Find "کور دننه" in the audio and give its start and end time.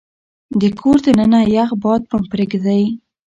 0.79-1.39